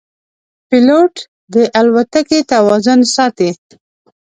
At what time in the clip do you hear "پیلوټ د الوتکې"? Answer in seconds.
0.69-2.39